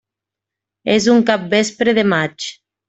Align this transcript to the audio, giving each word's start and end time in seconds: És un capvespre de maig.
És 0.95 1.09
un 1.15 1.21
capvespre 1.31 1.99
de 2.01 2.09
maig. 2.17 2.53